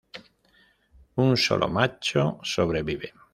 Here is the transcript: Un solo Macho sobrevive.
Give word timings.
Un 1.27 1.37
solo 1.37 1.67
Macho 1.69 2.39
sobrevive. 2.41 3.13